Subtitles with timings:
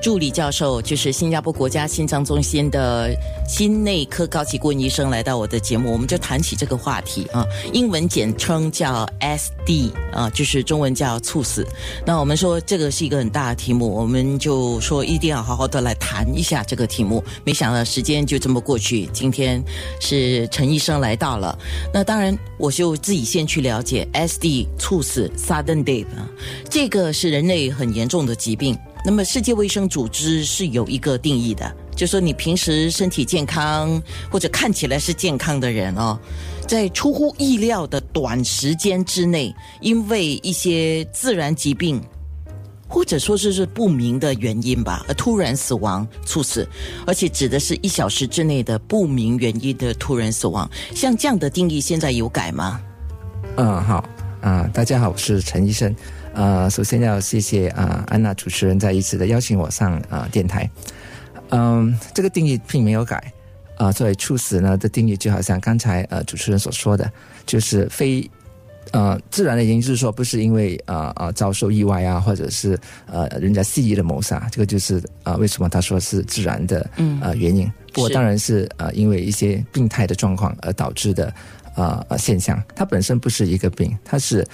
[0.00, 3.10] 助理教授就是新加坡国家心脏中心的
[3.48, 11.66] 心内科高级顾问医生来到我的节目，我们就谈起这个话题啊，英文简称叫 SD 啊，就是中文叫猝死。
[12.06, 17.22] 那我们说这个是一个很大的题目，我们就说一定要好好的来谈一下这个题目。
[17.44, 19.62] 没想到时间就这么过去，今天
[20.00, 21.58] 是陈医生来到了。
[21.92, 26.28] 那当然，我就自己先去了解 SD 猝死 （sudden death） 啊，
[26.70, 28.78] 这个是人类很严重的疾病。
[29.08, 33.98] 那么，世界卫生组织是有一个定义的，就说你平时身体健康
[34.30, 36.20] 或者看起来是健康的人哦，
[36.66, 42.02] 在出乎意料的短时间之内，因为一些自然疾病，
[42.86, 46.68] 或者说是是不明的原因吧，而突然死亡、猝死，
[47.06, 50.70] 而且指的是一小时之内的不明原因的突然死亡。
[50.94, 52.78] 像这样的定义，现在有改吗？
[53.56, 54.04] 嗯，好，
[54.42, 55.96] 啊，大家好，我是陈医生。
[56.38, 60.70] 呃，首先要谢谢啊安娜主持人再一次的邀请我上啊电台。
[61.48, 63.32] 嗯，这个定义并没有改
[63.76, 63.90] 啊。
[63.90, 67.10] 作为猝死呢的定义，就好像刚才呃主持人所说的，
[67.44, 68.30] 就是非
[68.92, 76.88] 呃自然的原因，就是说不是因为啊啊遭受意外啊，或者是呃人家肆意的谋杀，这个就是啊为什么他说是自然的
[77.20, 77.68] 呃原因。
[77.92, 81.34] 不过当然是呃因为一些病态的状况而导致的
[81.74, 84.46] 啊现象，它本身不是一个病，它是。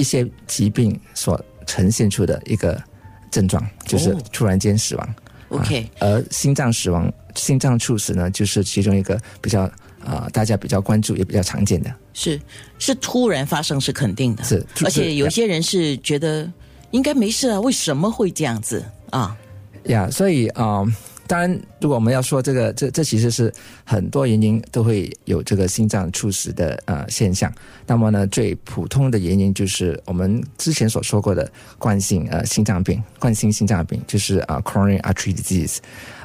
[0.00, 2.82] 一些疾病所呈现出的一个
[3.30, 5.14] 症状，就是突然间死亡。
[5.50, 9.70] OK，而心脏死亡、心脏猝死呢，就是其中一个比较
[10.02, 11.94] 啊，大家比较关注也比较常见的。
[12.14, 12.40] 是
[12.78, 16.50] 是突然发生是肯定的，是而且有些人是觉得
[16.92, 19.36] 应该没事啊，为什么会这样子啊？
[19.84, 20.84] 呀，所以啊。
[21.30, 27.52] 当然，如果我们要说这个，这这其实是很多原因都会有这个心脏猝死的呃现象。
[27.86, 35.78] 那么呢，最普通的原因就是我们之前所说过的冠性呃心脏病，冠心心脏病就是啊 coronary artery disease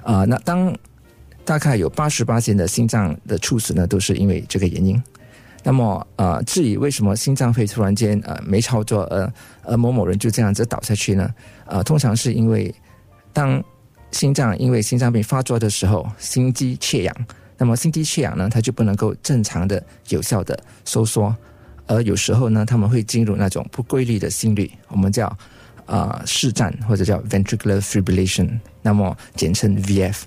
[0.04, 0.26] 啊。
[0.26, 0.76] 那当
[1.44, 5.00] 大概有八十八千的心脏的猝死呢，都是因为这个原因。
[5.62, 11.32] 那么呃，至于为什么心脏会突然间呃没操作，呃呃某某人就这样子倒下去呢？
[11.68, 12.74] 呃，通常是因为
[13.32, 13.64] 当
[14.16, 17.14] 心脏因为心脏病发作的时候，心肌缺氧，
[17.58, 21.36] 那么心肌缺氧呢，它就不能够正常的、有效的收缩，
[21.86, 25.28] 而有时候呢，他们会进入那种不规律的心率，我们叫
[25.86, 30.22] 啊室颤或者叫 ventricular fibrillation，那么简称 VF。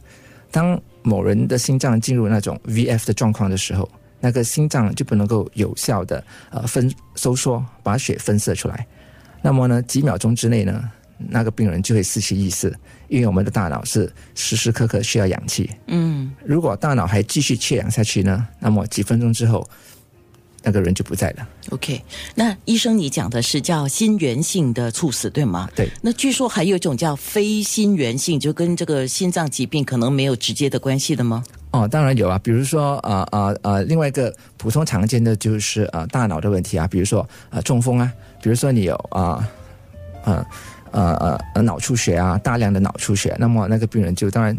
[0.50, 3.88] 当某人的心脏进入那种 VF 的状况的时候，
[4.20, 8.87] 那个心脏就不能够有效的呃分收缩，把血分射出来，
[9.41, 10.93] 那么呢，几秒钟之内呢？
[11.19, 12.73] 那个病人就会失去意识，
[13.09, 15.69] 因为我们的大脑是时时刻刻需要氧气。
[15.89, 19.69] 嗯，如果大脑还继续缺氧下去呢，那么几分钟之后，
[20.62, 21.49] 那个人就不在了。
[21.71, 22.01] OK，
[22.34, 25.69] 那医生你讲的是叫心源性的猝死，对吗？
[25.75, 25.89] 对。
[26.03, 31.43] 那据说还有一种叫非心源性，就跟这个心脏疾病可能没有直接的关系的吗？
[31.71, 38.11] 哦，当然有啊，比如说啊啊啊，另外一个普通常见的就是呃大脑的问题啊，比如说啊中风啊，
[38.43, 39.49] 比如说你有啊啊。
[40.91, 44.56] 呃呃呃，脑出血啊，大量的脑出血，那么那个病人就当然。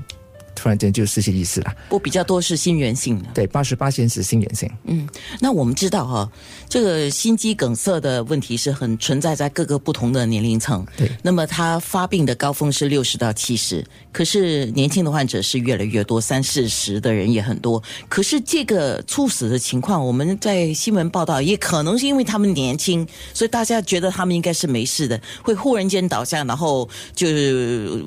[0.60, 1.74] 突然间就失去意识了。
[1.88, 4.70] 不比较多是心源性的，对，八十八先是心源性。
[4.84, 5.08] 嗯，
[5.40, 6.30] 那我们知道哈，
[6.68, 10.86] 这个心肌梗塞的问题是很存在在各个不同的年龄层。
[10.98, 17.82] 对，那么它发病的高峰是六十到七十，可是年轻的患者是越来越多，三四十的人也很多。
[18.10, 27.28] 可是这个猝死的情况，我们在新闻报道，也可能是因为他们年轻，所以大家觉得他们应该是没事的，会忽然间倒下，然后就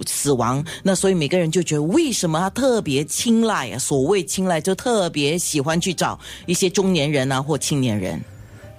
[0.06, 0.62] 死亡。
[0.82, 2.41] 那所以每个人就觉得为什么？
[2.42, 8.20] 他特别青睐啊，所谓青睐，就特别喜欢去找一些中年人啊或青年人。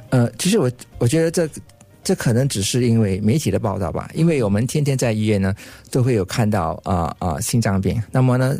[0.09, 1.49] 呃，其实我我觉得这
[2.03, 5.55] 这可能只是因为媒体的报道吧，因为我们天天在医院呢
[5.89, 8.57] 都会有看到啊啊心脏病，那么呢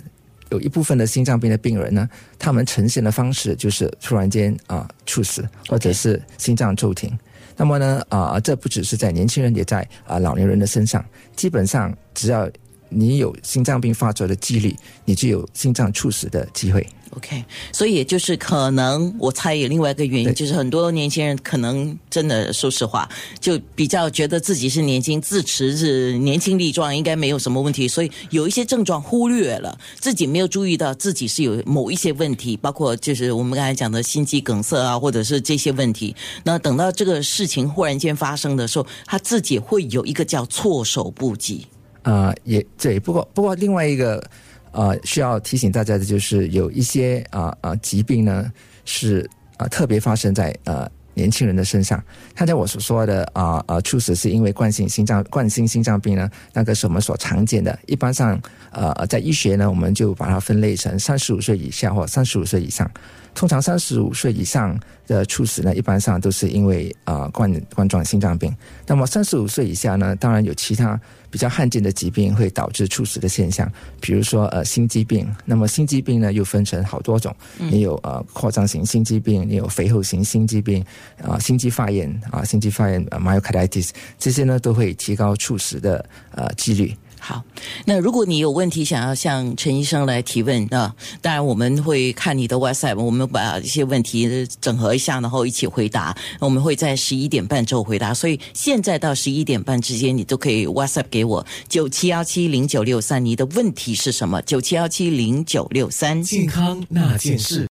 [0.51, 2.09] 有一部分的心脏病的病人呢，
[2.39, 7.11] 他们呈现的方式就是突然间啊猝死，或者是心脏骤停。
[7.57, 11.03] 那么呢啊这不只是在年轻人，也在啊老年人的身上，
[11.35, 12.49] 基本上只要。
[12.93, 14.75] 你有心脏病发作的几率，
[15.05, 16.85] 你就有心脏猝死的机会。
[17.15, 23.07] OK，所以也就是可能，我猜有另外一个原因，就是很多年轻人可能真的说实话，
[23.39, 36.15] 就比较觉得自己是年轻，自持是年轻力壮，应该没有什么问题，所以有一些症状忽略了，自己没有注意到自己是有某一些问题，包括就是我们刚才讲的心肌梗塞啊，或者是这些问题。
[36.43, 41.67] 那等到这个事情忽然间发生的时候，他自己会有一个叫措手不及。
[42.03, 44.23] 啊，也对，不过不过另外一个
[44.71, 48.51] 呃，需要提醒大家的就是有一些啊啊疾病呢
[48.85, 50.89] 是啊特别发生在呃。
[51.15, 52.03] 年轻人的身上，
[52.33, 57.77] 刚才我所说的啊啊猝死是因为冠心心脏冠心心脏病呢，那个是我们所常见的。
[57.85, 58.41] 一般上，
[58.71, 62.89] 呃，在医学呢，我们就把它分类成三十五岁以下或三十五岁以上。
[63.35, 64.75] 通常三十五岁以上
[65.05, 68.51] 的猝死呢，一般上都是因为啊冠 冠状心脏病。
[68.87, 70.99] 那么三十五岁以下呢，当然有其他
[71.33, 73.67] 比较罕见的疾病会导致猝死的现象，
[73.99, 75.27] 比如说呃心肌病。
[75.45, 80.85] 那么心肌病呢又分成好多种，你有呃扩张型心肌病，你有肥厚型心肌病，
[81.23, 83.89] 啊心肌发炎啊心肌发炎 myocarditis
[84.19, 86.95] 这些呢都会提高猝死的呃几率。
[87.25, 87.41] 好，
[87.85, 96.13] 那如果你有问题想要向陈医生来提问啊，当然我们会看你的 WhatsApp，我们把一些问题整合一下，然后一起回答。
[96.41, 103.23] 我们会在十一点半之后回答，所以现在到十一点半之间，你都可以 WhatsApp 给我九七幺七零九六三。
[103.23, 104.41] 你的问题是什么？
[104.41, 106.21] 九七幺七零九六三。
[106.21, 107.61] 健康那件事。